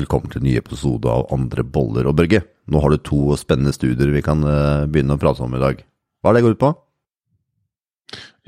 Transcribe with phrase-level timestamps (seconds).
[0.00, 2.06] Velkommen til en ny episode av Andre boller.
[2.08, 2.40] Og Børge,
[2.72, 5.82] nå har du to spennende studier vi kan eh, begynne å prate om i dag.
[6.22, 6.70] Hva er det går ut på?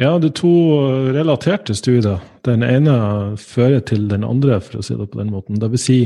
[0.00, 0.52] Ja, det er to
[1.12, 2.22] relaterte studier.
[2.46, 2.94] Den ene
[3.36, 5.60] fører til den andre, for å si det på den måten.
[5.60, 5.98] Vil si,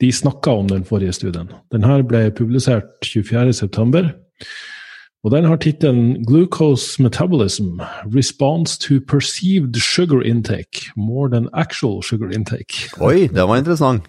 [0.00, 1.52] de snakka om den forrige studien.
[1.74, 4.08] Den her ble publisert 24.9.
[5.26, 7.82] Og den har tittelen 'Glucose Metabolism
[8.14, 12.94] Response to Perceived Sugar Intake More Than Actual Sugar Intake'.
[13.02, 14.06] Oi, det var interessant.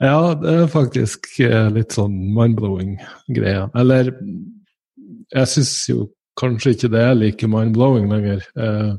[0.00, 2.96] Ja, det er faktisk eh, litt sånn mind-blowing
[3.36, 3.66] greie.
[3.76, 4.12] Eller
[5.34, 6.06] jeg syns jo
[6.40, 8.44] kanskje ikke det er like mind-blowing lenger.
[8.56, 8.94] Eh,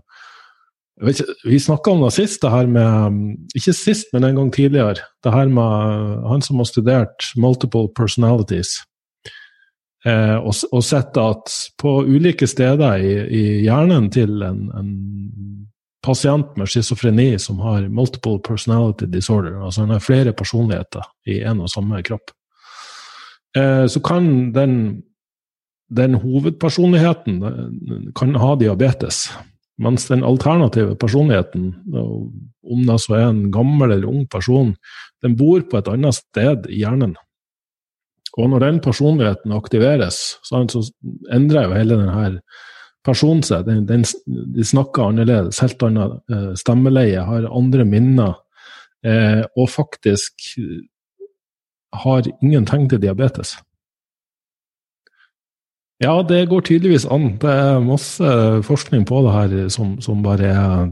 [1.12, 3.18] ikke, vi snakka om det sist, det her med
[3.58, 5.06] Ikke sist, men en gang tidligere.
[5.24, 8.80] Det her med han som har studert multiple personalities.
[10.06, 14.92] Eh, og, og sett at på ulike steder i, i hjernen til en, en
[16.06, 21.64] pasient med schizofreni som har multiple personality disorder, altså han har flere personligheter i en
[21.66, 22.32] og samme kropp,
[23.58, 25.04] eh, så kan den,
[25.90, 29.28] den hovedpersonligheten eh, kan ha diabetes.
[29.78, 34.72] Mens den alternative personligheten, om det så er en gammel eller ung person,
[35.22, 37.14] den bor på et annet sted i hjernen.
[38.38, 40.64] Og når den personligheten aktiveres, så
[41.34, 42.42] endrer jo hele denne
[43.06, 43.66] personen seg.
[43.68, 48.36] Den, den, de snakker annerledes, helt annet eh, stemmeleie, har andre minner.
[49.06, 50.58] Eh, og faktisk
[51.94, 53.56] har ingen tegn til diabetes.
[56.04, 57.38] Ja, det går tydeligvis an.
[57.42, 58.32] Det er masse
[58.68, 60.92] forskning på det her som, som bare er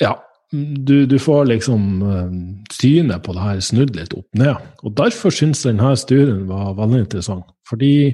[0.00, 0.14] Ja.
[0.54, 2.34] Du, du, får liksom eh,
[2.70, 4.54] synet på det her snudd litt opp ned.
[4.86, 7.48] Og Derfor syns denne studien var veldig interessant.
[7.66, 8.12] Fordi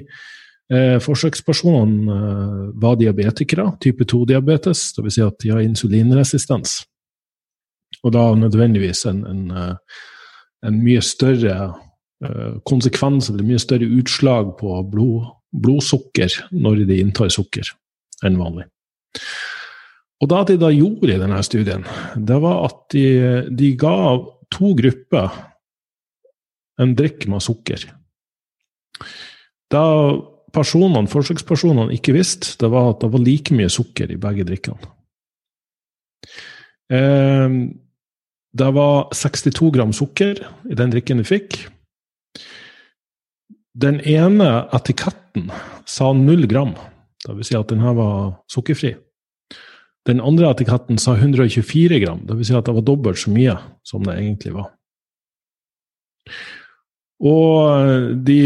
[0.71, 5.17] Eh, forsøkspersonene eh, var diabetikere, type 2-diabetes, dvs.
[5.17, 6.77] Si at de har insulinresistens.
[8.05, 9.99] Og da nødvendigvis en, en, eh,
[10.67, 11.57] en mye større
[12.23, 17.67] eh, konsekvens, eller mye større utslag på blod, blodsukker når de inntar sukker,
[18.23, 18.69] enn vanlig.
[20.21, 21.83] Og det de da gjorde i denne studien,
[22.15, 23.05] det var at de,
[23.51, 23.95] de ga
[24.53, 25.33] to grupper
[26.79, 27.89] en drikk med sukker.
[29.71, 29.83] Da
[30.55, 34.91] personene, forsøkspersonene ikke visste, det var at det var like mye sukker i begge drikkene.
[36.91, 37.59] Eh,
[38.51, 41.61] det var 62 gram sukker i den drikken de fikk.
[43.71, 45.47] Den ene etiketten
[45.87, 46.73] sa null gram,
[47.23, 47.47] dvs.
[47.47, 48.97] Si at denne var sukkerfri.
[50.09, 52.49] Den andre etiketten sa 124 gram, dvs.
[52.49, 53.55] Si at det var dobbelt så mye
[53.87, 54.73] som det egentlig var.
[57.21, 58.39] Og de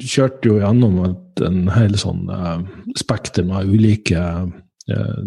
[0.00, 2.58] kjørte jo gjennom et en hel sånn uh,
[2.98, 5.26] spekter med ulike uh,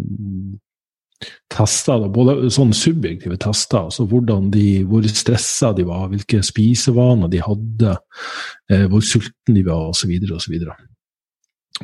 [1.52, 2.06] tester.
[2.12, 7.96] Både sånne subjektive tester, altså hvordan de, hvor stressa de var, hvilke spisevaner de hadde,
[8.72, 10.14] uh, hvor sultne de var osv.
[10.36, 10.58] osv.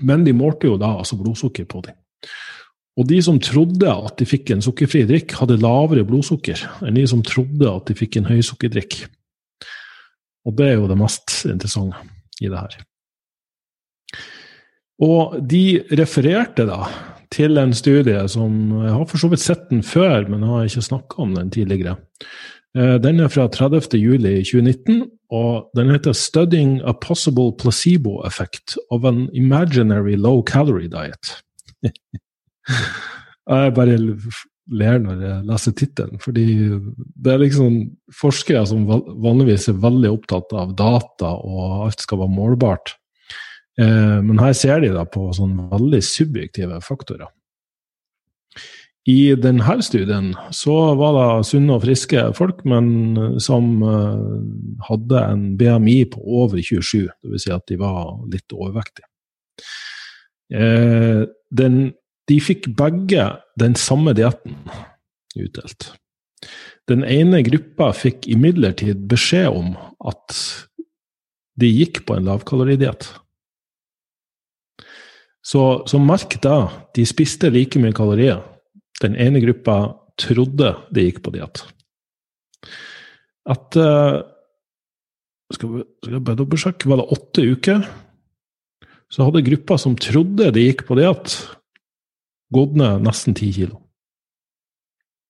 [0.05, 1.99] Men de målte jo da altså blodsukker på dem.
[2.99, 7.07] Og de som trodde at de fikk en sukkerfri drikk, hadde lavere blodsukker enn de
[7.07, 9.05] som trodde at de fikk en høysukkerdrikk.
[10.49, 12.01] Og det er jo det mest interessante
[12.43, 12.79] i det her.
[15.05, 16.83] Og de refererte da
[17.31, 20.83] til en studie som Jeg har for så vidt sett den før, men har ikke
[20.83, 21.97] snakka om den tidligere.
[22.77, 29.29] Eh, den er fra 30.07.2019, og den heter 'Studying a possible placebo effect of an
[29.35, 31.43] imaginary low calorie diet'.
[33.49, 33.99] jeg bare
[34.71, 36.47] ler når jeg leser tittelen, fordi
[37.25, 42.37] det er liksom forskere som vanligvis er veldig opptatt av data, og alt skal være
[42.37, 42.97] målbart.
[43.79, 47.31] Eh, men her ser de da på sånne veldig subjektive faktorer.
[49.09, 54.27] I denne studien så var det sunne og friske folk, men som eh,
[54.91, 57.47] hadde en BMI på over 27, dvs.
[57.47, 59.09] Si at de var litt overvektige.
[60.53, 61.81] Eh, den
[62.29, 63.25] de fikk begge
[63.61, 64.59] den samme dietten
[65.39, 65.93] utdelt.
[66.89, 69.71] Den ene gruppa fikk imidlertid beskjed om
[70.09, 70.37] at
[71.59, 73.09] de gikk på en lavkaloridiett.
[75.49, 78.43] Så, så merk da, de spiste like mye kalorier.
[79.01, 79.79] Den ene gruppa
[80.21, 81.63] trodde de gikk på diett.
[83.49, 84.21] At uh,
[85.55, 87.87] skal, jeg bare dobbeltsjekke, var det åtte uker?
[89.09, 91.39] Så hadde gruppa som trodde de gikk på diett,
[92.53, 93.81] gått ned nesten 10 kilo.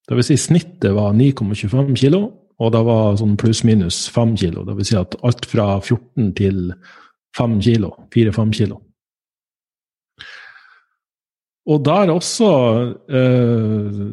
[0.09, 2.23] Det vil si snittet var 9,25 kilo,
[2.59, 4.65] og det var sånn pluss-minus 5 kilo.
[4.67, 6.73] Det vil si at alt fra 14 til
[7.39, 7.93] 5 kilo.
[8.17, 8.81] 4-5 kilo.
[11.69, 12.51] Og der også
[13.13, 14.05] eh,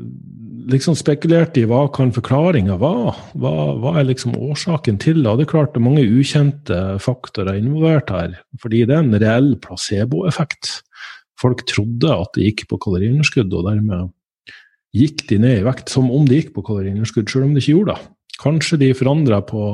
[0.71, 3.19] liksom spekulerte i hva kan forklaringa var.
[3.37, 5.35] Hva, hva, er liksom årsaken til det?
[5.37, 9.53] Det er klart det er mange ukjente faktorer involvert her, fordi det er en reell
[9.63, 10.81] placeboeffekt.
[11.41, 14.11] Folk trodde at det gikk på kaloriunderskudd, og dermed
[14.95, 17.75] gikk de ned i vekt som om det gikk på kaloriunderskudd, selv om de ikke
[17.75, 18.11] gjorde det.
[18.41, 19.69] Kanskje de forandra på,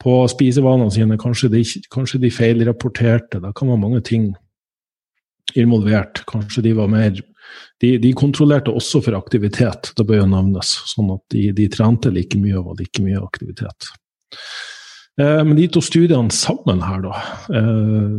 [0.00, 3.40] på spisevanene sine, kanskje de, kanskje de feilrapporterte.
[3.44, 4.32] Det kan være mange ting
[5.60, 6.22] involvert.
[6.28, 7.16] Kanskje de var mer
[7.80, 10.72] de, de, kontrollerte også for aktivitet, det bør jo nevnes.
[10.90, 13.90] Sånn at de, de trente like mye og var like mye aktivitet.
[15.20, 17.20] Eh, men de to studiene sammen her, da,
[17.54, 18.16] eh,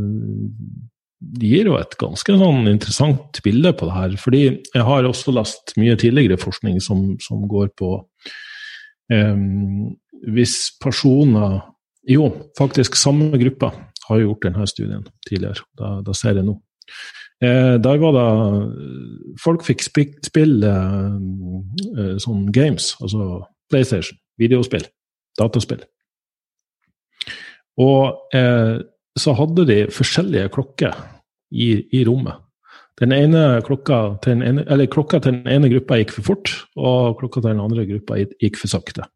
[1.20, 4.16] de gir jo et ganske sånn interessant bilde på det her.
[4.22, 7.98] Fordi jeg har også lest mye tidligere forskning som, som går på
[9.14, 9.36] eh,
[10.30, 11.62] hvis personer
[12.10, 13.68] Jo, faktisk samme gruppe
[14.08, 15.62] har gjort denne studien tidligere.
[15.78, 16.56] Da, da ser jeg nå.
[17.40, 18.30] Eh, der var det
[19.40, 24.84] Folk fikk spille eh, sånn games, altså PlayStation, videospill,
[25.40, 25.86] dataspill.
[27.80, 28.82] Og eh,
[29.16, 30.98] så hadde de forskjellige klokker
[31.56, 32.42] i, i rommet.
[33.00, 36.52] Den ene klokka til den ene, eller klokka til den ene gruppa gikk for fort,
[36.76, 39.08] og klokka til den andre gruppa gikk for sakte.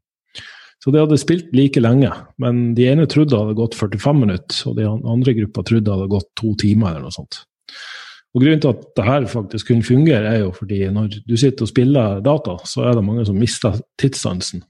[0.79, 4.63] Så de hadde spilt like lenge, men de ene trodde det hadde gått 45 minutter,
[4.69, 7.43] og de andre gruppa trodde det hadde gått to timer eller noe sånt.
[8.33, 11.67] Og Grunnen til at det her faktisk kunne fungere, er jo fordi når du sitter
[11.67, 14.63] og spiller data, så er det mange som mister tidssansen.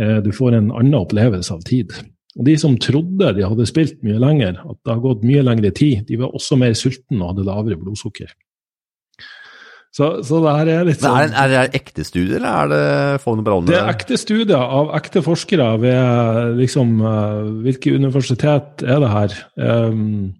[0.00, 1.94] Eh, du får en annen opplevelse av tid.
[2.34, 5.70] Og De som trodde de hadde spilt mye lenger, at det har gått mye lengre
[5.70, 8.34] tid, de var også mer sultne og hadde lavere blodsukker.
[9.94, 12.70] Så, så det her er litt sånn Er det, er det ekte studier, eller er
[12.72, 13.70] det Fogne Braune?
[13.70, 19.36] Det er ekte studier av ekte forskere ved liksom uh, Hvilke universitet er det her?
[19.54, 20.32] Um,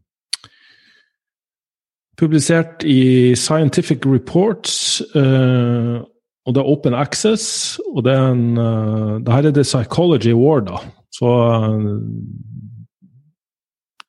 [2.17, 5.03] publisert i Scientific Reports.
[5.15, 6.03] Uh,
[6.45, 10.33] og det er open access, og det er en uh, det her er The Psychology
[10.35, 10.83] Award, da.
[11.15, 12.01] Så uh,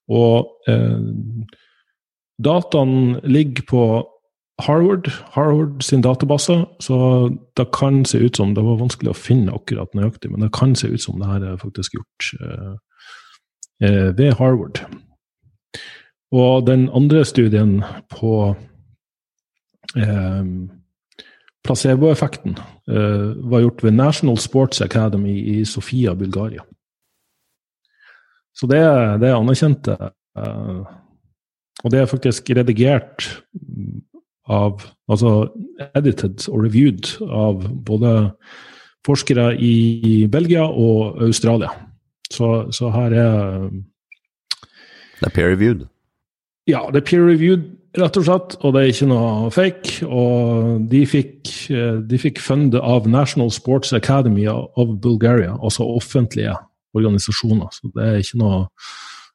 [0.10, 0.52] Og
[2.44, 3.82] dataen ligger på
[4.62, 6.98] Harvard, Harvard sin database, så
[7.58, 10.76] det kan se ut som Det var vanskelig å finne akkurat nøyaktig, men det kan
[10.76, 12.30] se ut som det her er faktisk gjort
[13.82, 14.86] ved Harvard.
[16.36, 17.78] Og den andre studien
[18.12, 18.56] på
[19.96, 20.48] eh,
[21.66, 22.58] placeboeffekten
[22.90, 26.66] eh, var gjort ved National Sports Academy i Sofia, Bulgaria.
[28.56, 28.82] Så det,
[29.22, 29.96] det er anerkjente.
[30.38, 30.84] Eh,
[31.84, 33.30] og det er faktisk redigert
[34.50, 35.52] av Altså
[35.94, 38.32] edited og reviewed av både
[39.06, 41.70] forskere i Belgia og Australia.
[42.26, 43.68] Så, så her er
[45.20, 45.86] Det er peer reviewed?
[46.66, 47.66] Ja, det er peer-reviewed,
[48.00, 50.08] rett og slett, og det er ikke noe fake.
[50.10, 56.56] Og de fikk, eh, de fikk fundet av National Sports Academy of Bulgaria, altså offentlige
[56.98, 57.70] organisasjoner.
[57.72, 58.64] Så det er ikke noe,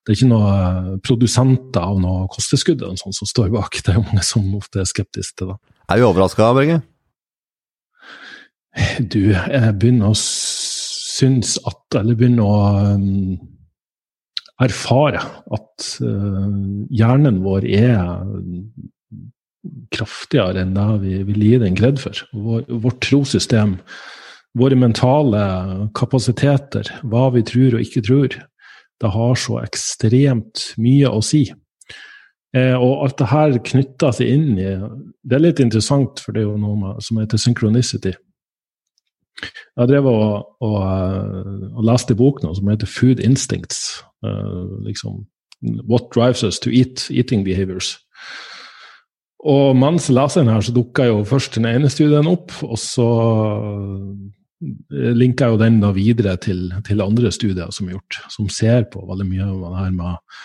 [0.02, 3.78] det er ikke noe eh, produsenter av noe kosteskudd sånn som står bak.
[3.78, 5.60] Det er jo mange som ofte er skeptiske til det.
[5.90, 6.80] Er vi overraska, Børge?
[9.02, 12.58] Du, jeg begynner å synes at Eller begynner å
[12.94, 13.34] um,
[14.60, 15.22] erfare
[15.54, 16.48] at uh,
[16.92, 18.00] hjernen vår er
[19.92, 22.16] kraftigere enn det vi vil gi den kred for.
[22.32, 23.78] Vår, vårt trosystem,
[24.58, 25.42] våre mentale
[25.96, 28.38] kapasiteter, hva vi tror og ikke tror,
[29.00, 31.46] det har så ekstremt mye å si.
[32.56, 34.72] Eh, og alt det her knytter seg inn i
[35.22, 38.12] Det er litt interessant, for det er jo noe som heter synchronicity.
[39.76, 44.00] Jeg drev og, og, eh, og leste en bok nå som heter Food Instincts.
[44.24, 45.24] Uh, liksom,
[45.88, 47.98] What drives us to eat, eating behaviors.
[49.40, 52.76] Og mens jeg leser den her, så dukka jo først den ene studien opp, og
[52.80, 53.08] så
[54.60, 58.88] eh, linka jo den da videre til, til, andre studier som er gjort, som ser
[58.92, 60.42] på veldig mye av det her med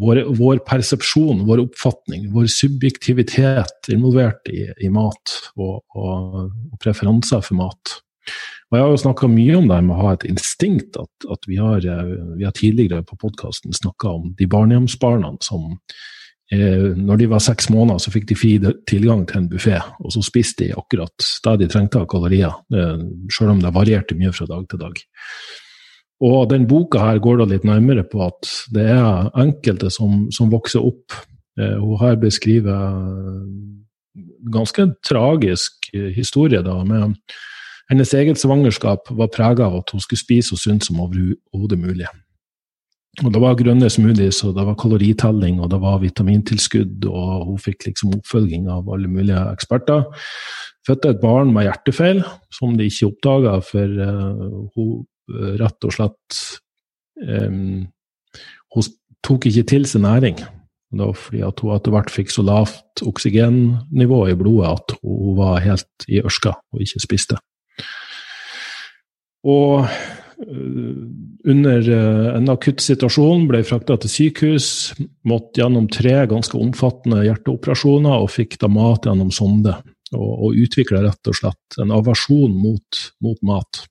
[0.00, 7.44] vår, vår persepsjon, vår oppfatning, vår subjektivitet involvert i, i mat og, og, og preferanser
[7.44, 7.98] for mat.
[8.72, 10.96] Og Jeg har jo snakka mye om det med å ha et instinkt.
[10.96, 15.74] At, at vi, har, eh, vi, har, tidligere på podkasten snakka om de barnehjemsbarna som
[16.48, 18.54] eh, når de var seks måneder, så fikk de fri
[18.88, 19.76] tilgang til en buffé.
[20.00, 23.04] Og så spiste de akkurat det de trengte av kalorier, eh,
[23.36, 25.04] selv om det varierte mye fra dag til dag.
[26.22, 30.52] Og den boka her går da litt nærmere på at det er enkelte som, som
[30.54, 31.12] vokser opp.
[31.60, 32.96] Eh, hun her beskriver
[34.52, 37.18] ganske tragisk historie da, med
[37.90, 42.08] hennes eget svangerskap var prega av at hun skulle spise så sunt som overhodet mulig.
[43.20, 47.58] Og det var grønne smoothies, og det var kaloritelling, og det var vitamintilskudd, og hun
[47.60, 50.06] fikk liksom oppfølging av alle mulige eksperter.
[50.88, 52.22] Fødte et barn med hjertefeil,
[52.56, 56.40] som de ikke oppdaga, for uh, hun uh, rett og slett
[57.20, 57.84] um,
[58.72, 60.40] Hun tok ikke til seg næring.
[60.92, 65.36] Det var fordi at hun etter hvert fikk så lavt oksygennivå i blodet at hun
[65.36, 67.36] var helt i ørska og ikke spiste.
[69.42, 69.88] Og
[70.48, 74.66] Eh, under eh, en akutt situasjon ble frakta til sykehus,
[75.28, 79.76] måtte gjennom tre ganske omfattende hjerteoperasjoner og fikk da mat gjennom sonde.
[80.12, 83.84] Og, og utvikla rett og slett en aversjon mot, mot, mat.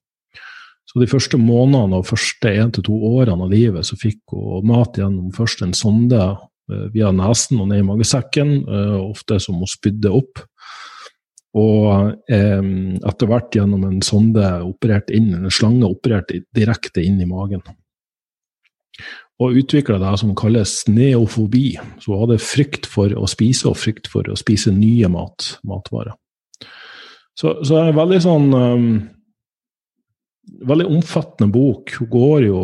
[0.86, 4.68] Så de første månedene og første én til to årene av livet så fikk hun
[4.70, 8.58] mat gjennom først en sonde eh, via nesen og ned i magesekken,
[9.02, 10.44] ofte som hun spydde opp.
[11.58, 12.64] Og eh,
[13.10, 17.64] etter hvert gjennom en sonde operert inn, en slange operert direkte inn i magen.
[19.42, 21.74] Og utvikla det som kalles neofobi.
[22.00, 26.14] Så hun hadde frykt for å spise og frykt for å spise nye mat, matvarer.
[27.36, 28.94] Så, så det er en veldig sånn um,
[30.68, 31.94] Veldig omfattende bok.
[31.96, 32.62] Hun går jo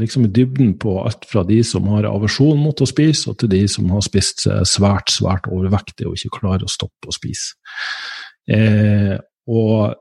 [0.00, 3.52] liksom i dybden på alt fra de som har aversjon mot å spise, og til
[3.52, 7.54] de som har spist seg svært, svært overvektig og ikke klarer å stoppe å spise.
[8.50, 9.16] Eh,
[9.50, 9.94] og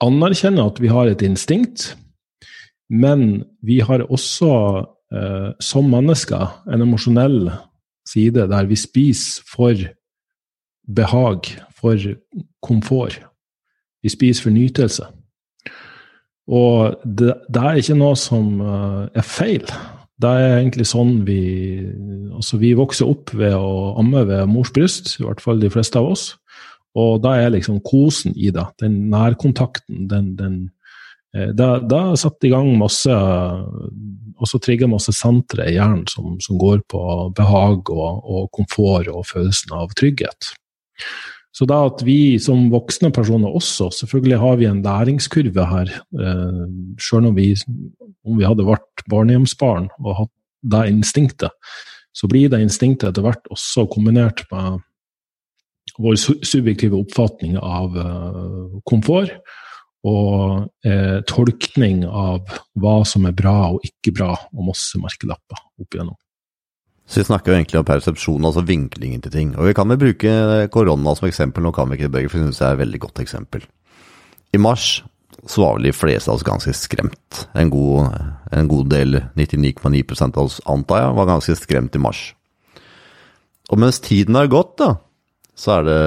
[0.00, 1.94] anerkjenne at vi har et instinkt,
[2.90, 4.52] men vi har også
[5.12, 7.50] eh, som mennesker en emosjonell
[8.08, 9.86] side der vi spiser for
[10.90, 11.96] behag, for
[12.62, 13.20] komfort.
[14.02, 15.06] Vi spiser for nytelse.
[16.50, 19.66] Og det, det, er ikke noe som uh, er feil.
[20.20, 21.42] Det er egentlig sånn vi
[22.40, 26.00] Altså, vi vokser opp ved å amme ved mors bryst, i hvert fall de fleste
[26.00, 26.22] av oss.
[26.98, 30.56] Og da er liksom kosen i det, den nærkontakten, den, den
[31.36, 33.14] eh, da, da satt i gang masse
[34.40, 37.02] Og så trigga masse sentre i hjernen som, som, går på
[37.36, 40.54] behag og, og, komfort og følelsen av trygghet.
[41.52, 46.64] Så da at vi som voksne personer også, selvfølgelig har vi en læringskurve her, eh,
[46.96, 50.32] sjøl om, om vi hadde vært barnehjemsbarn og hatt
[50.72, 51.52] det instinktet,
[52.16, 54.80] så blir det instinktet etter hvert også kombinert med
[56.00, 56.16] vår
[56.46, 59.36] subjektive oppfatning av uh, komfort
[60.06, 62.48] og eh, tolkning av
[62.80, 66.16] hva som er bra og ikke bra, og masse merkelapper opp igjennom.
[67.10, 69.52] Så Vi snakker jo egentlig om persepsjon, altså vinklingen til ting.
[69.58, 72.46] Og Vi kan vel bruke korona som eksempel, nå kan vi ikke det for jeg
[72.46, 73.66] synes det er et veldig godt eksempel.
[74.54, 75.02] I mars
[75.48, 77.44] så var vel de fleste av oss ganske skremt.
[77.54, 78.14] En god,
[78.52, 82.34] en god del, 99,9 av oss antar jeg, var ganske skremt i mars.
[83.70, 84.94] Og mens tiden har gått, da,
[85.60, 86.02] så er det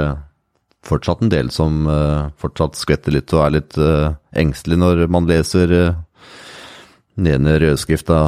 [0.84, 5.30] fortsatt en del som uh, fortsatt skvetter litt og er litt uh, engstelig når man
[5.30, 5.70] leser
[7.14, 8.20] den ene rødskrifta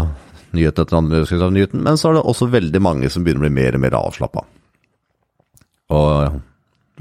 [0.56, 3.44] nyheten etter andre rødskrift av nyheten, men så er det også veldig mange som begynner
[3.44, 4.46] å bli mer og mer avslappa.
[5.96, 6.38] Og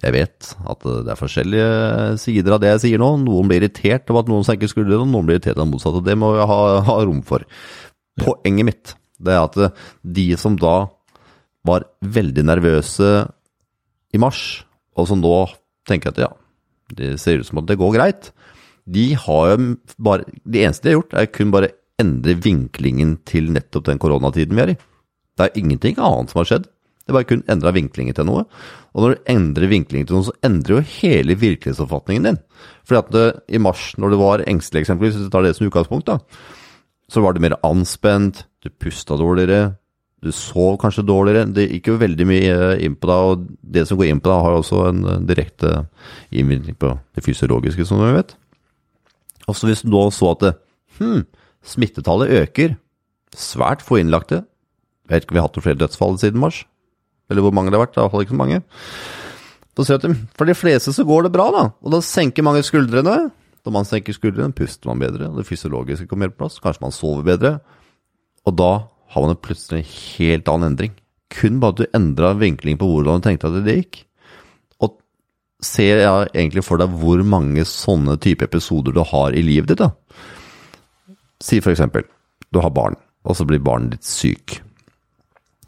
[0.03, 1.69] jeg vet at det er forskjellige
[2.21, 3.13] sider av det jeg sier nå.
[3.23, 6.03] Noen blir irritert over at noen senker skuldrene, og noen blir irritert av det motsatte.
[6.05, 7.47] Det må vi ha, ha rom for.
[8.21, 10.75] Poenget mitt det er at de som da
[11.65, 13.11] var veldig nervøse
[14.15, 15.35] i mars, og som nå
[15.89, 16.33] tenker jeg at ja,
[16.95, 18.31] det ser ut som at det går greit.
[18.85, 23.51] De har jo bare Det eneste de har gjort, er kun bare endre vinklingen til
[23.55, 24.79] nettopp den koronatiden vi er i.
[25.35, 26.67] Det er ingenting annet som har skjedd.
[27.05, 28.47] Det er bare kun endra vinklingen til noe.
[28.97, 32.39] Og når du endrer vinklingen til noe, så endrer jo hele virkelighetsoppfatningen din.
[32.89, 35.69] Fordi at det, i mars, når du var engstelig eksempelvis, hvis du tar det som
[35.69, 36.17] utgangspunkt, da,
[37.13, 39.75] så var du mer anspent, du pusta dårligere,
[40.25, 41.49] du sov kanskje dårligere.
[41.55, 43.45] Det gikk jo veldig mye inn på deg, og
[43.77, 45.73] det som går inn på deg, har også en direkte
[46.35, 48.35] innvirkning på det fysiologiske, som du vet.
[49.49, 50.55] Og så hvis du nå så at det,
[50.99, 51.25] hm,
[51.75, 52.77] smittetallet øker,
[53.35, 54.45] svært få innlagte,
[55.05, 56.63] jeg vet ikke om vi har hatt flere dødsfall siden mars,
[57.29, 58.61] eller hvor mange det har vært, det er iallfall ikke så mange.
[59.75, 62.47] Da ser du at for de fleste så går det bra, da, og da senker
[62.47, 63.31] mange skuldrene.
[63.65, 66.93] Når man senker skuldrene, puster man bedre, det fysiologiske kommer mer på plass, kanskje man
[66.93, 67.55] sover bedre.
[68.45, 68.73] Og da
[69.15, 70.95] har man plutselig en helt annen endring.
[71.35, 74.01] Kun bare at du endra vinkling på hvordan du tenkte at det gikk.
[74.83, 74.97] Og
[75.63, 79.83] ser jeg egentlig for deg hvor mange sånne type episoder du har i livet ditt.
[79.83, 79.93] da.
[81.43, 82.07] Si for eksempel,
[82.51, 84.59] du har barn, og så blir barnet ditt syk.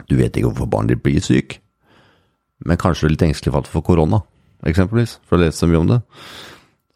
[0.07, 1.59] Du vet ikke hvorfor barnet ditt blir syk,
[2.65, 4.21] men kanskje du er litt engstelig for at du får korona,
[4.67, 5.99] eksempelvis, for å lese så mye om det.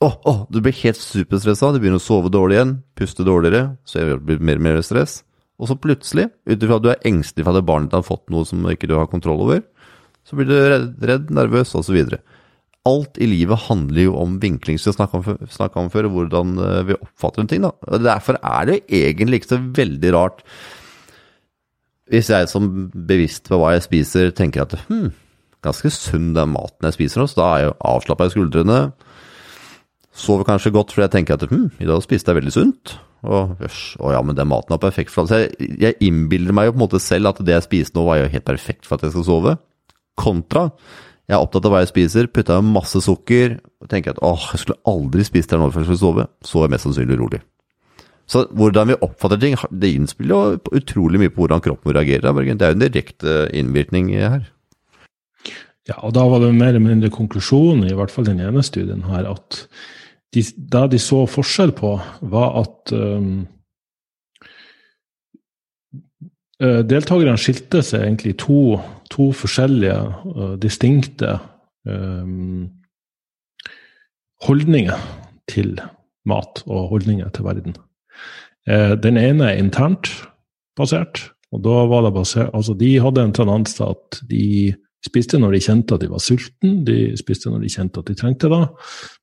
[0.01, 3.75] Åh, oh, oh, du blir helt superstressa, du begynner å sove dårlig igjen, puste dårligere,
[3.85, 5.19] så det blir mer og mer stress.
[5.61, 8.47] Og så plutselig, ut ifra at du er engstelig for at barnet har fått noe
[8.49, 9.61] som ikke du har kontroll over,
[10.25, 11.99] så blir du redd, redd nervøs osv.
[12.89, 14.97] Alt i livet handler jo om vinkling, som vi
[15.53, 17.65] snakka om, før, hvordan eh, vi oppfatter en ting.
[17.65, 17.97] da.
[18.01, 20.45] Derfor er det egentlig ikke så veldig rart
[22.11, 25.13] hvis jeg som bevisst på hva jeg spiser, tenker at hm,
[25.63, 28.79] ganske sunn den maten jeg spiser hos, da er jeg avslappa i skuldrene.
[30.11, 32.97] Sover kanskje godt fordi jeg tenker at hm, i dag spiste jeg veldig sunt.
[33.21, 35.45] Og å ja, men den maten er perfekt for alle.
[35.45, 38.21] Jeg, jeg innbiller meg jo på en måte selv at det jeg spiser nå, var
[38.21, 39.55] jo helt perfekt for at jeg skal sove.
[40.19, 40.69] Kontra
[41.31, 44.49] jeg er opptatt av hva jeg spiser, putter i masse sukker og tenker at åh,
[44.51, 46.25] jeg skulle aldri spist det nå før jeg skulle sove.
[46.43, 47.39] Så er jeg mest sannsynlig urolig.
[48.31, 52.27] Så hvordan vi oppfatter ting, det innspiller jo utrolig mye på hvordan kroppen reagerer.
[52.51, 54.43] Det er jo en direkte innvirkning her.
[55.87, 59.07] Ja, og da var det mer eller mindre konklusjonen, i hvert fall den ene studien
[59.07, 59.63] her, at
[60.35, 61.95] de, det de så forskjell på,
[62.31, 63.41] var at um,
[66.61, 68.61] deltakerne skilte seg egentlig i to,
[69.11, 69.97] to forskjellige,
[70.31, 71.35] uh, distinkte
[71.89, 72.69] um,
[74.45, 75.03] holdninger
[75.51, 75.75] til
[76.29, 77.77] mat og holdninger til verden.
[78.69, 80.13] Uh, den ene er internt
[80.79, 85.39] basert, og da var det basert Altså, de hadde en tendens til at de spiste
[85.41, 88.51] når de kjente at de var sultne, de spiste når de kjente at de trengte
[88.51, 88.61] det,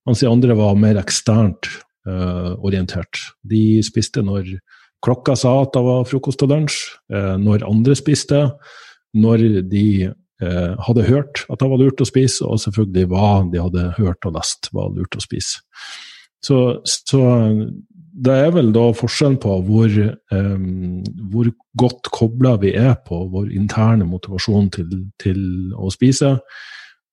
[0.08, 1.70] mens de andre var mer eksternt
[2.08, 3.22] eh, orientert.
[3.46, 4.56] De spiste når
[5.04, 6.78] klokka sa at det var frokost og lunsj,
[7.14, 8.42] eh, når andre spiste,
[9.18, 13.62] når de eh, hadde hørt at det var lurt å spise, og selvfølgelig hva de
[13.62, 15.62] hadde hørt og lest var lurt å spise.
[16.44, 17.22] Så, så
[18.18, 19.94] det er vel da forskjellen på hvor,
[20.34, 24.90] um, hvor godt kobla vi er på vår interne motivasjon til,
[25.22, 25.40] til,
[25.78, 26.36] å spise,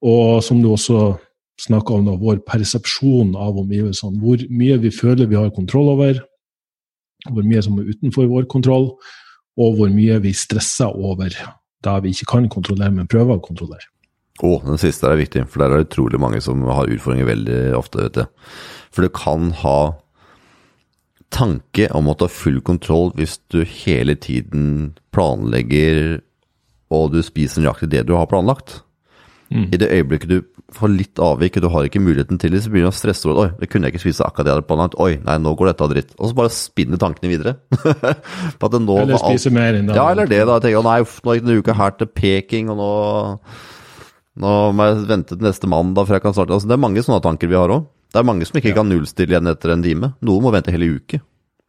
[0.06, 1.16] og som du også
[1.62, 4.20] snakka om, da, vår persepsjon av omgivelsene.
[4.22, 6.20] Hvor mye vi føler vi har kontroll over,
[7.30, 8.90] hvor mye som er utenfor vår kontroll,
[9.56, 13.88] og hvor mye vi stresser over det vi ikke kan kontrollere, men prøver å kontrollere.
[14.44, 17.60] Å, den siste er viktig, for der er det utrolig mange som har utfordringer veldig
[17.78, 18.10] ofte.
[18.10, 18.50] vet du.
[18.92, 19.78] For det kan ha
[21.36, 26.20] tanke om å ta full kontroll hvis du hele tiden planlegger
[26.94, 28.82] og du spiser nøyaktig det du har planlagt.
[29.54, 29.68] Mm.
[29.74, 30.38] I det øyeblikket du
[30.74, 33.27] får litt avvik og du har ikke muligheten til det, så begynner du å stresse
[33.27, 34.98] over Oi, det kunne jeg ikke spise akkurat det jeg hadde planlagt.
[35.01, 36.15] Oi, nei, nå går dette av dritt.
[36.18, 37.56] Og så bare spinner tankene videre.
[39.04, 39.98] eller spise mer enn det.
[39.98, 40.42] Ja, eller det.
[40.42, 40.58] da.
[40.58, 42.89] Jeg tenker, nei, uff, nå gikk denne uka her til Peking, og nå,
[44.45, 46.58] nå må jeg vente til neste mandag før jeg kan starte.
[46.58, 47.86] Altså, det er mange sånne tanker vi har òg.
[48.15, 48.78] Det er mange som ikke ja.
[48.78, 50.13] kan nullstille igjen etter en time.
[50.23, 51.19] Noen må vente hele uke.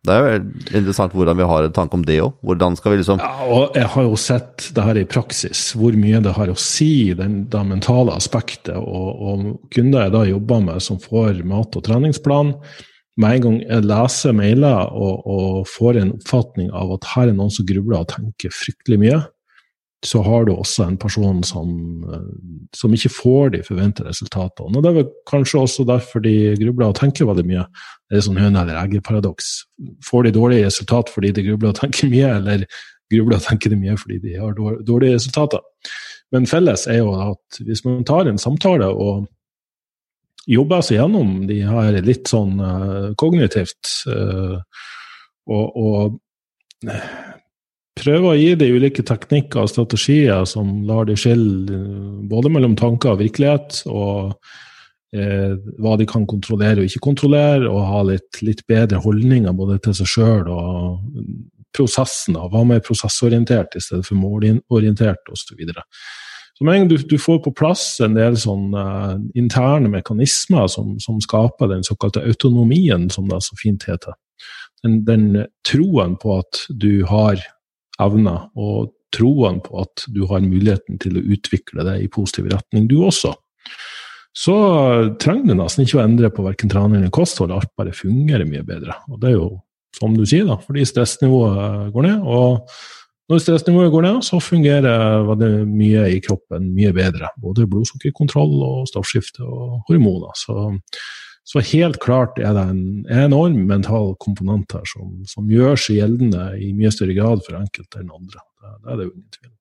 [0.07, 0.35] Det er jo
[0.79, 2.37] interessant hvordan vi har en tanke om det òg.
[2.47, 5.97] Hvordan skal vi liksom Ja, og Jeg har jo sett det her i praksis, hvor
[5.99, 8.77] mye det har å si, den, det mentale aspektet.
[8.79, 12.55] Og, og kunder jeg da jobber med som får mat- og treningsplan,
[13.17, 17.39] med en gang jeg leser mailer og, og får en oppfatning av at her er
[17.39, 19.23] noen som grubler og tenker fryktelig mye,
[20.05, 21.69] så har du også en person som,
[22.13, 24.77] eh, som ikke får de forventede resultatene.
[24.77, 27.65] Og Det er kanskje også derfor de grubler og tenker veldig mye.
[28.11, 29.65] Det er sånn høne- eller egge-paradoks.
[30.05, 32.67] Får de dårlige resultat fordi de grubler og tenker mye, eller
[33.11, 35.61] grubler og tenker de mye fordi de har dårlige resultater?
[36.33, 39.27] Men felles er jo at hvis man tar en samtale og
[40.47, 44.61] jobber seg gjennom de her litt sånn uh, kognitivt uh,
[45.47, 46.21] og, og
[47.97, 51.81] prøve å gi de ulike teknikker og strategier som lar de skille
[52.29, 54.37] både mellom tanker og virkelighet, og
[55.17, 59.81] eh, hva de kan kontrollere og ikke kontrollere, og ha litt, litt bedre holdninger både
[59.87, 61.01] til seg sjøl og
[61.77, 62.37] prosessen.
[62.37, 62.47] Da.
[62.53, 65.65] Hva med prosessorientert i stedet for målorientert osv.
[66.57, 71.19] Så, med en du, får på plass en del sånne uh, interne mekanismer som, som,
[71.21, 74.17] skaper den såkalte autonomien, som det så fint heter,
[74.85, 75.27] den, den
[75.69, 77.43] troen på at du har
[78.03, 82.89] evner, og troen på at du har muligheten til å utvikle det i positiv retning,
[82.91, 83.33] du også.
[84.37, 84.57] Så
[85.23, 88.67] trenger du nesten ikke å endre på verken trening eller kosthold, alt bare fungerer mye
[88.67, 88.99] bedre.
[89.09, 89.49] Og det er jo
[89.97, 92.21] som du sier, da, fordi stressnivået går ned.
[92.21, 92.67] og
[93.27, 97.33] når stressnivået går ned, så fungerer det mye i kroppen mye bedre.
[97.43, 100.31] Både blodsukkerkontroll og stoffskifte og hormoner.
[100.39, 100.69] Så
[101.47, 106.49] så helt klart er det en enorm mental komponent her som, som gjør seg gjeldende
[106.59, 108.43] i mye større grad for enkelte enn andre.
[108.43, 109.55] Det, det er det jo ingen tvil om.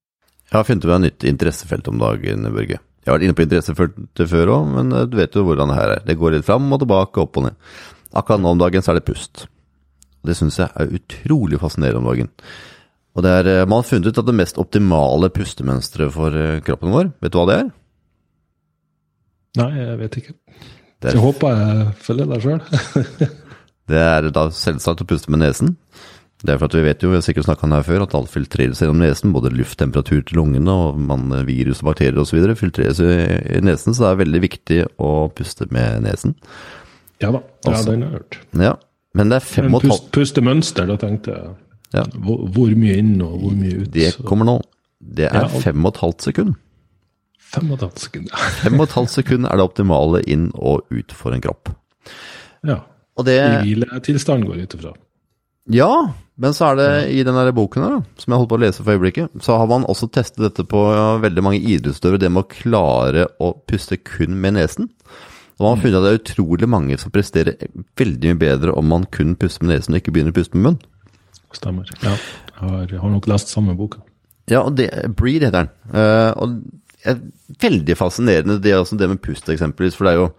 [0.46, 2.80] Jeg har funnet meg et nytt interessefelt om dagen, Børge.
[3.06, 5.94] Jeg har vært inne på interessefeltet før òg, men du vet jo hvordan det her
[5.94, 6.06] er.
[6.08, 7.60] Det går litt fram og tilbake, opp og ned.
[8.18, 9.46] Akkurat nå om dagen så er det pust.
[10.26, 12.32] Det syns jeg er utrolig fascinerende om dagen.
[13.16, 16.92] Og det er, Man har funnet ut at det mest optimale pustemønsteret for eh, kroppen
[16.92, 17.70] vår, vet du hva det er?
[19.62, 20.36] Nei, jeg vet ikke.
[21.04, 22.62] Er, så jeg håper jeg følger deg sjøl.
[23.92, 25.76] det er da selvsagt å puste med nesen.
[26.46, 28.04] Det er for at vi vet jo, vi har sikkert snakka om det her før,
[28.06, 29.34] at alt filtreres gjennom nesen.
[29.34, 32.42] Både lufttemperatur til lungene og man, virus og bakterier osv.
[32.60, 36.36] filtreres i nesen, så det er veldig viktig å puste med nesen.
[37.24, 38.40] Ja da, ja, den har jeg hørt.
[38.60, 38.74] Ja,
[39.16, 41.54] men det er fem og pust, Pustemønster, da tenkte jeg
[41.96, 42.02] Ja.
[42.12, 43.92] Hvor, hvor mye inn og hvor mye ut.
[43.94, 44.56] Det kommer nå.
[45.00, 46.56] Det er Ja, fem og et halvt sekund.
[47.56, 48.36] Fem og et halvt sekund.
[48.62, 51.72] Fem og et halvt sekund er det optimale inn og ut for en kropp.
[52.66, 52.82] Ja.
[53.16, 54.96] Og det I hviletilstand går jeg ut ifra.
[55.72, 55.92] Ja,
[56.38, 58.84] men så er det i den der boken her, som jeg holdt på å lese
[58.84, 60.82] for øyeblikket, så har man også testet dette på
[61.24, 64.92] veldig mange idrettsutøvere, det med å klare å puste kun med nesen.
[65.56, 68.92] Og man har funnet at det er utrolig mange som presterer veldig mye bedre om
[68.92, 70.82] man kun puster med nesen og ikke begynner å puste med munn.
[71.56, 71.88] Stemmer.
[72.04, 72.18] Ja.
[72.56, 74.04] Jeg har, jeg har nok lest samme boka.
[74.52, 75.72] Ja, og det, Breed heter den.
[75.90, 76.60] Uh, og
[77.12, 77.22] er
[77.62, 80.30] veldig fascinerende det, altså det med pust, eksempelvis, for det er jo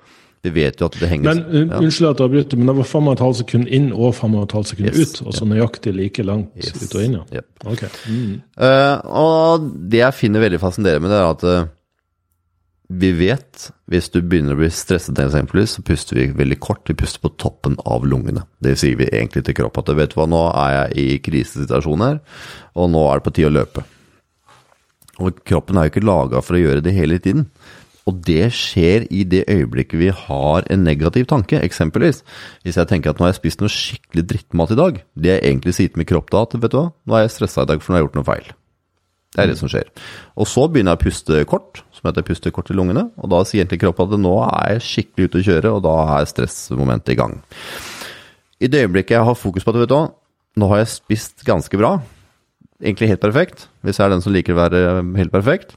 [0.46, 1.78] Vi vet jo at det henger Men ja.
[1.80, 4.34] Unnskyld at jeg avbryter, men det var fem og et halvt sekund inn og fem
[4.38, 5.22] og et halvt sekund Yes, ut.
[5.26, 6.76] Altså nøyaktig like langt Yes.
[6.82, 7.16] ut og inn.
[7.16, 7.40] Ja.
[7.40, 7.48] Yep.
[7.72, 7.82] Ok.
[8.06, 8.34] Mm.
[8.60, 11.72] Uh, og det jeg finner veldig fascinerende med det, er at uh,
[12.88, 16.86] vi vet hvis du begynner å bli stresset, eksempelvis, så puster vi veldig kort.
[16.86, 18.44] Vi puster på toppen av lungene.
[18.62, 22.04] Det sier vi egentlig til kroppen at vet du hva, nå er jeg i krisesituasjon
[22.06, 22.20] her,
[22.78, 23.82] og nå er det på tide å løpe.
[25.22, 27.46] Og kroppen er jo ikke laga for å gjøre det hele tiden.
[28.06, 31.58] Og det skjer i det øyeblikket vi har en negativ tanke.
[31.58, 32.20] Eksempelvis,
[32.62, 35.42] hvis jeg tenker at nå har jeg spist noe skikkelig drittmat i dag, det jeg
[35.42, 37.70] egentlig sier til min kropp da, at vet du hva, nå er jeg stressa i
[37.72, 38.52] dag for nå har jeg gjort noe feil.
[39.34, 39.90] Det er det som skjer.
[40.38, 43.42] Og så begynner jeg å puste kort, som heter puste kort i lungene, og da
[43.44, 47.16] sier egentlig kroppen at nå er jeg skikkelig ute å kjøre, og da er stressmomentet
[47.16, 47.34] i gang.
[48.62, 50.06] I det øyeblikket jeg har fokus på at vet du hva,
[50.56, 51.98] nå har jeg spist ganske bra,
[52.82, 54.80] egentlig helt perfekt, hvis jeg er den som liker å være
[55.16, 55.76] helt perfekt,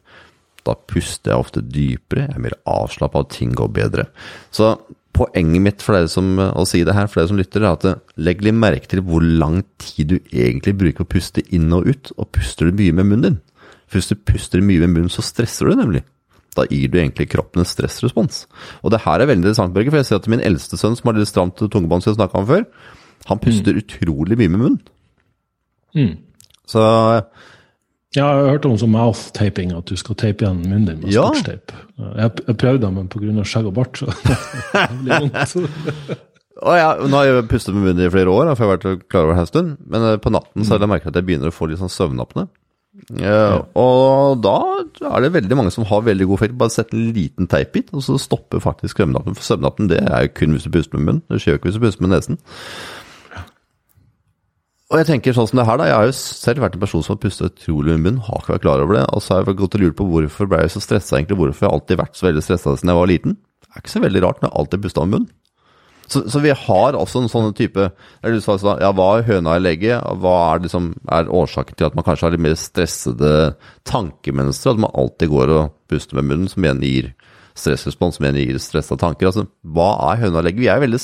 [0.67, 4.09] da puster jeg ofte dypere, jeg er mer avslappa, og ting går bedre.
[4.51, 4.75] Så
[5.15, 7.87] poenget mitt for dere som, å si det her, for dere som lytter, er at
[7.87, 11.89] eh, legg litt merke til hvor lang tid du egentlig bruker å puste inn og
[11.89, 13.41] ut, og puster du mye med munnen din.
[13.89, 16.03] For hvis du puster mye med munnen, så stresser du nemlig.
[16.57, 18.45] Da gir du egentlig kroppen en stressrespons.
[18.83, 21.09] Og det her er veldig interessant, Børge, for jeg ser at min eldste sønn, som
[21.09, 22.65] har litt stramt tungebånd, som jeg snakka om før,
[23.29, 24.81] han puster utrolig mye med munnen.
[25.97, 26.15] Mm.
[26.69, 26.81] Så
[28.17, 31.11] Ja, jeg har hørt om sånn mouth-taping, at du skal tape igjen munnen din med
[31.13, 31.27] Ja.
[31.29, 31.75] scotch-tape.
[32.17, 33.43] Jeg, jeg prøvde, men pga.
[33.45, 34.09] skjegg og bart, så
[34.73, 35.55] det blir vondt.
[36.59, 39.03] Og ja, nå har jeg pustet med munnen i flere år, for jeg har vært
[39.07, 39.69] klar over det en stund.
[39.87, 41.93] Men eh, på natten så har jeg merket at jeg begynner å få litt sånn
[41.93, 42.49] søvnapne.
[43.15, 44.57] Ja, og da
[45.07, 46.57] er det veldig mange som har veldig god effekt.
[46.59, 49.37] Bare sett en liten teip i og så stopper faktisk søvnapnen.
[49.39, 51.21] For søvnapnen det er jo kun hvis du puster med munnen.
[51.31, 52.41] Det skjer jo ikke hvis du puster med nesen.
[54.89, 57.03] Og jeg tenker sånn som det her da, Jeg har jo selv vært en person
[57.05, 58.23] som har pustet utrolig med munnen.
[58.25, 59.03] Har ikke vært klar over det.
[59.13, 61.37] Og så har jeg gått og lurt på hvorfor ble jeg så stressa egentlig.
[61.37, 63.35] Hvorfor jeg alltid vært så veldig stressa siden jeg var liten.
[63.37, 65.29] Det er ikke så veldig rart når jeg alltid pusta med munnen.
[66.09, 69.59] Så, så vi har også en sånn type eller du sa ja, Hva er høna
[69.59, 70.01] i legget?
[70.23, 73.33] Hva er, liksom, er årsaken til at man kanskje har litt mer stressede
[73.85, 74.73] tankemønstre?
[74.73, 77.11] At man alltid går og puster med munnen, som igjen gir
[77.53, 79.29] stressrespons, som igjen gir stressa tanker.
[79.29, 80.63] Altså, Hva er høna i legget?
[80.65, 81.03] Vi er veldig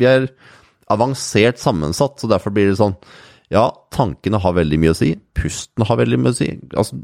[0.00, 0.30] vi er
[0.88, 2.96] avansert sammensatt, så derfor blir det sånn
[3.52, 5.12] Ja, tankene har veldig mye å si.
[5.36, 6.50] Pusten har veldig mye å si.
[6.74, 6.98] Altså,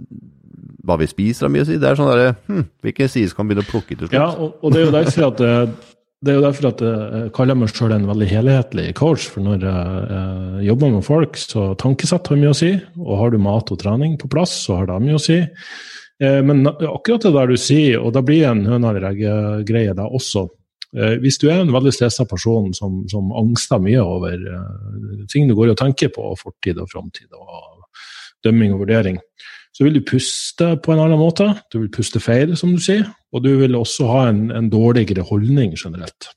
[0.82, 1.78] hva vi spiser har mye å si.
[1.78, 4.16] Det er sånn derre hm, Hvilken side skal man begynne å plukke til slutt?
[4.18, 5.52] Ja, og, og det er jo derfor at det,
[6.22, 9.28] det er jo derfor at jeg kaller meg sjøl en veldig helhetlig coach.
[9.30, 12.72] For når jeg, jeg jobber med folk, så tankesett har mye å si.
[13.02, 15.38] Og har du mat og trening på plass, så har det mye å si.
[16.22, 20.06] Eh, Men akkurat det der du sier, og da blir en høna eller egg-greie, da
[20.10, 20.48] også.
[20.92, 25.48] Eh, Hvis du er en veldig stressa person som, som angster mye over eh, ting
[25.48, 27.86] du går og tenker på, fortid og framtid, og
[28.44, 29.18] dømming og vurdering,
[29.72, 31.48] så vil du puste på en annen måte.
[31.72, 35.24] Du vil puste feil, som du sier, og du vil også ha en, en dårligere
[35.24, 36.28] holdning generelt.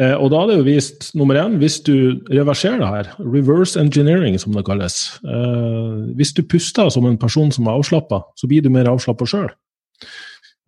[0.00, 3.80] Eh, og da er det jo vist, nummer én, hvis du reverserer det her, reverse
[3.80, 5.18] engineering som det kalles
[6.16, 9.48] Hvis du puster som en person som er avslappa, så blir du mer avslappa sjøl.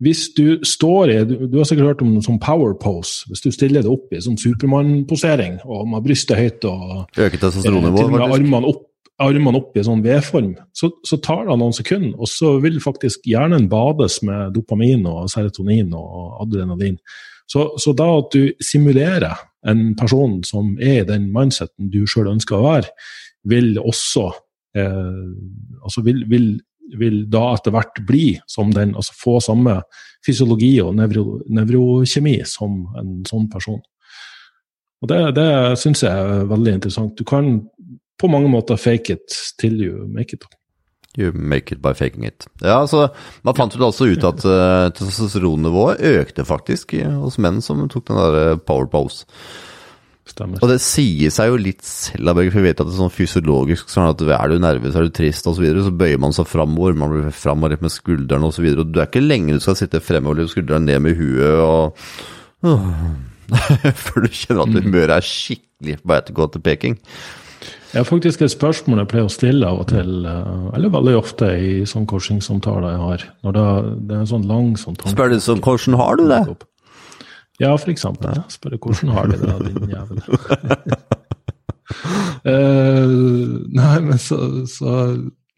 [0.03, 3.27] Hvis du står i du, du har sikkert hørt om sånn power pose.
[3.29, 7.39] Hvis du stiller deg opp i sånn Supermann-posering og med brystet høyt og Øker Eh,
[7.39, 8.35] testosteronnivået, faktisk.
[8.39, 8.83] armene opp,
[9.23, 13.29] armene opp i sånn V-form, så, så tar det noen sekunder, og så vil faktisk
[13.29, 16.97] hjernen bades med dopamin og serotonin og adrenalin.
[17.49, 22.31] Så, så da at du simulerer en person som er i den mindseten du sjøl
[22.33, 22.91] ønsker å være,
[23.47, 24.29] vil også
[24.79, 25.31] eh,
[25.83, 26.47] altså vil, vil,
[26.99, 29.79] vil da etter hvert bli som den, altså få samme
[30.25, 33.81] fysiologi og nevro, nevrokjemi som en sånn person.
[35.03, 35.47] Og Det, det
[35.81, 37.15] syns jeg er veldig interessant.
[37.19, 37.57] Du kan
[38.19, 40.45] på mange måter fake it till you make it.
[41.19, 42.47] You make it by faking it.
[42.61, 43.09] Ja, så
[43.43, 48.17] Man fant vel også ut at uh, testosteronnivået økte faktisk hos menn som tok den
[48.17, 49.27] der eh, power pose.
[50.23, 50.61] Stemmer.
[50.63, 53.89] Og det sier seg jo litt selv, for vi vet at det er sånn fysiologisk
[53.91, 56.47] sånn at er du nervøs, er du trist osv., så, videre, så bøyer man seg
[56.47, 56.95] framover.
[56.95, 58.63] Man blir framover med skuldrene osv.
[58.63, 61.19] Og, så og du er ikke lenge du skal sitte fremover med skuldrene ned med
[61.19, 61.99] huet og
[62.63, 62.89] øh,
[64.05, 66.99] Før du kjenner at humøret er skikkelig på vei til å gå til peking.
[67.93, 71.13] Det er faktisk et spørsmål jeg pleier å stille av og til, eh, eller veldig
[71.19, 73.25] ofte i sånn coachingsamtaler jeg har.
[73.45, 73.65] Når det
[74.15, 75.13] er en sånn lang sånn tanke.
[75.13, 76.41] Spør du sånn, hvordan har du det?
[77.61, 78.41] Ja, for eksempel.
[78.49, 80.19] Spørre hvordan har de det, din jævel.
[82.49, 83.07] uh,
[83.79, 84.37] nei, men så,
[84.69, 84.89] så,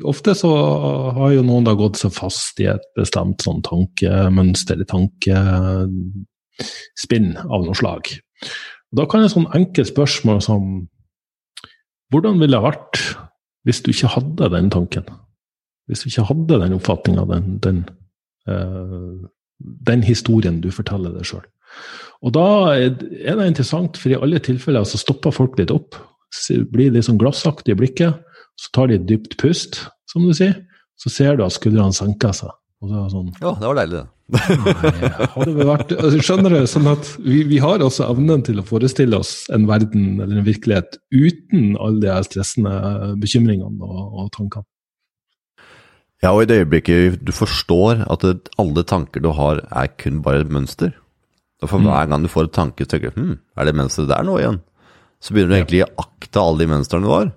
[0.03, 0.49] Ofte så
[1.15, 5.79] har jo noen da gått seg fast i et bestemt sånn tankemønster, tankespinn
[7.39, 8.03] av noe slag.
[8.95, 10.89] Da kan et sånn enkelt spørsmål som
[12.13, 12.99] Hvordan ville det vært
[13.65, 15.05] hvis du ikke hadde den tanken?
[15.89, 17.79] Hvis du ikke hadde den oppfatninga, den, den,
[18.45, 19.25] uh,
[19.89, 21.47] den, historien du forteller deg sjøl?
[22.25, 25.97] Og da er det interessant, for i alle tilfeller så stopper folk litt opp.
[26.73, 28.21] Blir litt sånn glassaktig i blikket.
[28.59, 30.55] Så tar de et dypt pust, som du sier.
[31.01, 32.53] Så ser du at skuldrene senker seg.
[32.85, 34.09] Det sånn Ja, det var deilig, det.
[34.35, 38.65] Nei, vi vært, altså, skjønner du, sånn at vi, vi, har også evnen til å
[38.65, 42.73] forestille oss en verden eller en virkelighet uten alle de stressende
[43.21, 44.65] bekymringene og, og tankene.
[46.23, 48.25] Ja, og i det øyeblikket du forstår at
[48.61, 50.95] alle tanker du har er kun bare et mønster,
[51.63, 54.25] og for hver gang du får en tanke, tenker du hm, er det mønsteret der
[54.27, 54.59] nå igjen?
[55.23, 57.29] Så begynner du egentlig å akte alle de mønstrene du har.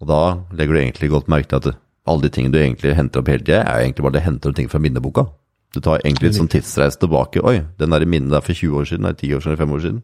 [0.00, 0.22] Og da
[0.56, 1.78] legger du egentlig godt merke til at
[2.10, 4.58] alle de tingene du egentlig henter opp hele tida, er egentlig bare det henter opp
[4.58, 5.28] ting fra minneboka.
[5.70, 7.42] Du tar egentlig litt sånn tidsreis tilbake.
[7.46, 9.74] Oi, den der minnet der for 20 år siden, nei, 10 år siden, eller 5
[9.76, 10.00] år siden.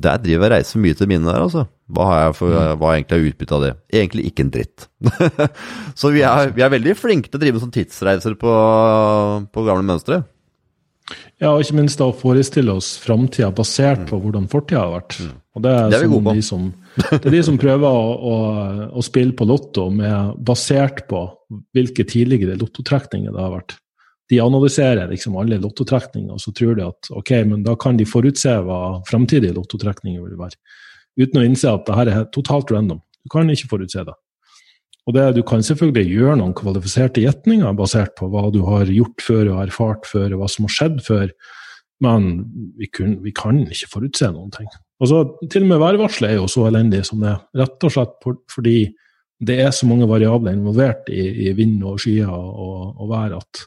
[0.00, 1.64] Der driver jeg reiser mye til minnet der, altså.
[1.90, 2.80] Hva har jeg for, mm.
[2.80, 3.70] hva egentlig er utbytte av det?
[4.00, 4.86] Egentlig ikke en dritt.
[6.00, 8.52] så vi er, vi er, veldig flinke til å drive med sånn tidsreiser på,
[9.50, 10.20] på gamle mønstre.
[11.40, 15.14] Ja, og ikke minst da forestille oss framtida basert på hvordan fortida har vært.
[15.24, 15.36] Mm.
[15.56, 16.66] Og det er, det, er de som,
[17.00, 18.34] det er de som prøver å, å,
[18.92, 21.22] å, spille på lotto med, basert på
[21.74, 23.78] hvilke tidligere lottotrekninger det har vært.
[24.30, 28.06] De analyserer liksom alle lottotrekninger, og så tror de at ok, men da kan de
[28.06, 30.60] forutse hva framtidige lottotrekninger vil være.
[31.18, 33.00] Uten å innse at dette er totalt random.
[33.24, 34.14] Du kan ikke forutse det.
[35.10, 39.24] Og det, Du kan selvfølgelig gjøre noen kvalifiserte gjetninger basert på hva du har gjort
[39.26, 41.32] før og erfart før, og hva som har skjedd før,
[42.06, 42.28] men
[42.78, 44.68] vi, kun, vi kan ikke forutse noen ting.
[45.02, 48.28] Altså, Til og med værvarselet er jo så elendig som det er, rett og slett
[48.54, 48.76] fordi
[49.40, 53.62] det er så mange variabler involvert i, i vind og skyer og, og, vær at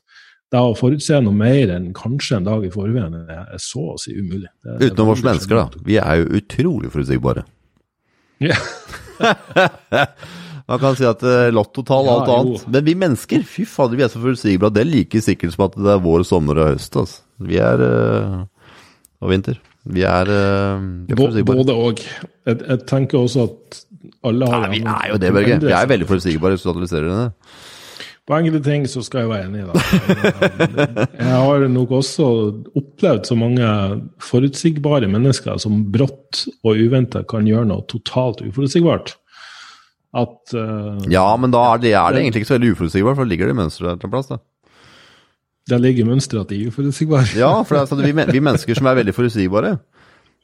[0.54, 4.14] det å forutse noe mer enn kanskje en dag i forveien er så å si
[4.14, 4.52] umulig.
[4.64, 5.84] Utenom oss mennesker, da.
[5.84, 7.44] Vi er jo utrolig forutsigbare.
[8.46, 8.62] Ja.
[10.70, 12.66] Man kan si at uh, lottotall og alt ja, annet.
[12.72, 14.76] Men vi mennesker, fy fader, vi er så forutsigbare.
[14.76, 16.96] Det er like sikkert som at det er vår, sommer og høst.
[17.00, 17.22] Altså.
[17.44, 18.40] Vi er uh,
[19.24, 19.60] Og vinter.
[19.84, 21.66] Vi er, uh, vi er forutsigbare.
[21.66, 22.06] Både og.
[22.48, 23.84] Jeg, jeg, tenker også at
[24.24, 25.60] alle har Nei, Vi er jo det, Børge.
[25.64, 27.30] Vi er veldig forutsigbare hvis du analyserer det.
[28.24, 31.08] På enkelte ting så skal jeg være enig i det.
[31.20, 32.28] Jeg har nok også
[32.72, 33.72] opplevd så mange
[34.24, 39.18] forutsigbare mennesker som brått og uventa kan gjøre noe totalt uforutsigbart
[40.14, 43.26] at uh, Ja, men da er det, er det, egentlig ikke så veldig uforutsigbart, for
[43.26, 44.40] da ligger det mønsteret et plass, da.
[45.72, 47.26] Der ligger mønsteret at de er uforutsigbare.
[47.40, 49.78] ja, for det er sånn, vi, vi, mennesker som er veldig forutsigbare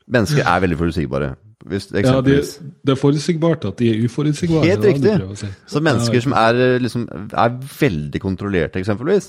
[0.10, 1.28] Mennesker er veldig forutsigbare.
[1.70, 2.40] Hvis, ja, de,
[2.82, 4.66] det er forutsigbart at de er uforutsigbare.
[4.66, 5.12] Helt riktig.
[5.38, 5.50] Si.
[5.70, 6.22] Så mennesker ja.
[6.26, 7.52] som er, liksom, er
[7.82, 9.28] veldig kontrollerte, eksempelvis,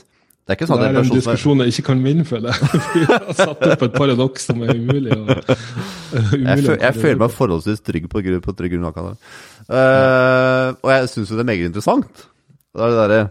[0.50, 2.78] det er ikke sånn det er en, en diskusjon jeg ikke kan vinne, føler jeg.
[2.96, 7.34] Vi har satt opp et paradoks som er umulig å Jeg, føl, jeg føler meg
[7.36, 9.36] forholdsvis trygg på, på trygg grunn av der.
[9.70, 12.26] Uh, og jeg syns jo det er meget interessant.
[12.74, 13.28] Det er det der,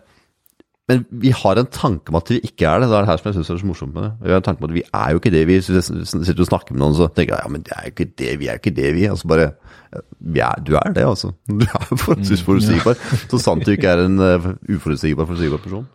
[0.90, 2.88] men vi har en tanke om at vi ikke er det.
[2.90, 4.12] Det er det her som jeg syns er så morsomt med det.
[4.24, 5.44] Vi har en tanke om at vi er jo ikke det.
[5.46, 8.08] Vi sitter og snakker med noen, så tenker jeg ja, men det er jo ikke
[8.10, 9.04] det, vi er jo ikke det, vi.
[9.06, 9.52] Altså bare
[9.94, 11.32] er, Du er det, altså.
[11.62, 12.98] Du er forholdsvis forutsigbar.
[13.30, 15.86] Så sant du ikke er en uh, uforutsigbar, forutsigbar person.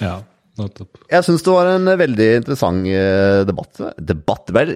[0.00, 0.22] Ja.
[0.56, 1.02] Nettopp.
[1.10, 3.84] Jeg syns det var en veldig interessant uh, debatt.
[3.98, 4.72] Debatt vel,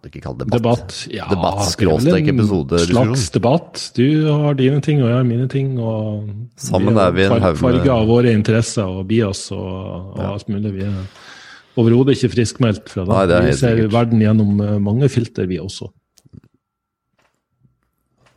[0.00, 0.80] kan du ikke kalle det debatt?
[0.80, 1.26] Debatt, ja.
[1.28, 2.78] Debatt, skråstrek episode.
[2.86, 3.80] Slags debatt.
[3.96, 5.74] Du har dine ting, og jeg har mine ting.
[5.78, 9.66] og Sammen er vi en haug med Farger av våre interesser og bias og,
[10.14, 10.30] og ja.
[10.32, 10.72] alt mulig.
[10.78, 11.02] Vi er
[11.80, 13.12] overhodet ikke friskmeldt fra det.
[13.12, 13.92] Nei, det vi ser sikkert.
[13.98, 15.90] verden gjennom eh, mange filter, vi også.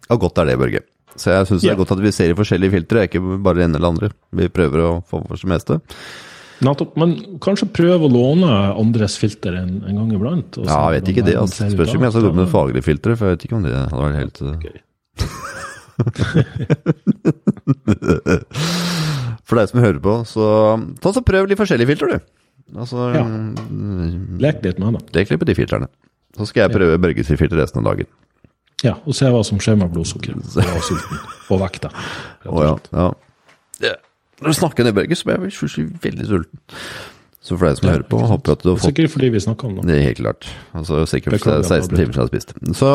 [0.10, 0.84] Ja, godt er det, Børge.
[1.16, 3.70] Så jeg syns det er godt at vi ser i forskjellige filtre, ikke bare det
[3.70, 4.12] ene eller andre.
[4.36, 5.80] Vi prøver å få for det meste.
[6.64, 6.94] Nettopp.
[7.00, 7.10] Men
[7.44, 8.50] kanskje prøve å låne
[8.80, 10.52] andres filter en, en gang iblant?
[10.64, 11.36] Ja, jeg vet ikke det.
[11.42, 11.60] altså.
[11.74, 14.04] Spørs om jeg skal gå med faglige filtre, for jeg vet ikke om det hadde
[14.08, 14.78] vært helt okay.
[19.44, 20.46] For deg som hører på, så
[21.04, 22.20] ta så prøv litt forskjellige filtre, du.
[22.80, 23.24] Altså, ja.
[23.28, 25.04] Mm, Lek litt med det.
[25.18, 25.88] Lek litt med de filtrene.
[26.34, 28.08] Så skal jeg prøve Børges filter resten av dagen.
[28.84, 31.18] Ja, og se hva som skjer med blodsukkeret og sulten.
[31.54, 31.90] Og vekta.
[32.50, 32.74] Oh, ja,
[33.84, 33.94] ja.
[34.42, 36.60] Når du snakker ned Børge, så blir jeg plutselig veldig sulten.
[37.44, 39.30] Så for deg som ja, hører på, håper jeg at du har fått Sikkert fordi
[39.34, 39.84] vi snakker om det.
[39.90, 40.48] Det er helt klart.
[40.80, 42.54] Altså sikkert det er 16 timer siden jeg har spist.
[42.80, 42.92] Så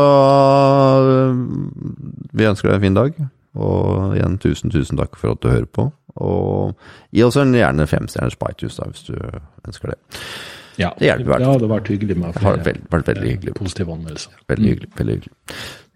[2.33, 3.19] vi ønsker deg en fin dag.
[3.59, 5.89] Og igjen, tusen, tusen takk for at du hører på.
[6.19, 6.73] Og
[7.15, 9.15] gi oss en gjerne femstjerners på iTunes da, hvis du
[9.69, 9.99] ønsker det.
[10.79, 13.55] Ja, Det hjelper det hadde vært hyggelig med Det har flere vært vært veldig hyggelig.
[13.59, 14.33] positive anmeldelser.
[14.49, 14.91] Veldig hyggelig.
[14.97, 15.35] veldig hyggelig.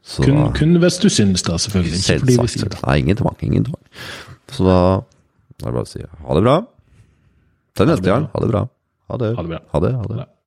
[0.02, 1.98] Så Kun, kun hvis du synes det, selvfølgelig.
[2.02, 2.80] Ikke fordi vi sier det.
[2.86, 3.36] Nei, ingen tvang.
[3.46, 3.82] Ingen tvang.
[4.52, 4.78] Så da
[5.62, 6.56] er det bare å si ha det bra.
[7.78, 8.28] Til neste gang.
[8.34, 8.62] Ha det bra.
[9.08, 9.34] Ha det.
[9.36, 9.60] Ha det bra.
[9.72, 9.92] Ha det.
[9.96, 10.16] Ha det.
[10.18, 10.32] Ha det.